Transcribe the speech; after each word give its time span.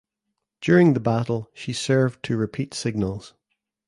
During 0.61 0.93
the 0.95 0.99
battle 0.99 1.51
she 1.53 1.73
served 1.73 2.23
to 2.23 2.35
repeat 2.35 2.73
signals. 2.73 3.35